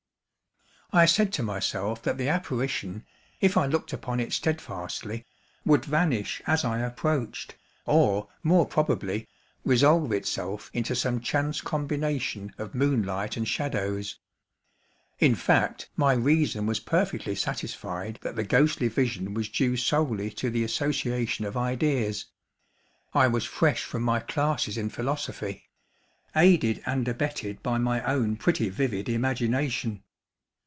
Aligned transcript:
I 0.93 1.05
said 1.05 1.31
to 1.33 1.41
myself 1.41 2.01
that 2.01 2.17
the 2.17 2.27
apparition, 2.27 3.05
if 3.39 3.55
I 3.55 3.65
looked 3.65 3.93
upon 3.93 4.19
it 4.19 4.33
steadfastly, 4.33 5.25
would 5.63 5.85
vanish 5.85 6.41
as 6.45 6.65
I 6.65 6.79
approached, 6.79 7.55
or, 7.85 8.27
more 8.43 8.65
probably, 8.67 9.29
resolve 9.63 10.11
itself 10.11 10.69
into 10.73 10.93
some 10.93 11.21
chance 11.21 11.61
combination 11.61 12.53
of 12.57 12.75
moonlight 12.75 13.37
and 13.37 13.47
shadows. 13.47 14.19
In 15.17 15.33
fact, 15.33 15.89
my 15.95 16.11
reason 16.11 16.65
was 16.65 16.81
perfectly 16.81 17.35
satisfied 17.35 18.19
that 18.21 18.35
the 18.35 18.43
ghostly 18.43 18.89
vision 18.89 19.33
was 19.33 19.47
due 19.47 19.77
solely 19.77 20.29
to 20.31 20.49
the 20.49 20.65
association 20.65 21.45
of 21.45 21.55
ideas,—I 21.55 23.27
was 23.29 23.45
fresh 23.45 23.85
from 23.85 24.03
my 24.03 24.19
classes 24.19 24.77
in 24.77 24.89
philosophy,—aided 24.89 26.81
and 26.85 27.07
abetted 27.07 27.63
by 27.63 27.77
my 27.77 28.03
own 28.03 28.35
pretty 28.35 28.67
vivid 28.67 29.07
imagination. 29.07 30.03